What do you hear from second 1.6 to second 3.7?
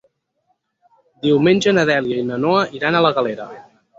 na Dèlia i na Noa iran a la Galera.